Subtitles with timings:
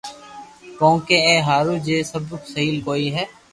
[0.79, 3.23] ڪونڪھ اج ھاوري مي سبب سھي ڪوئئي ھوئي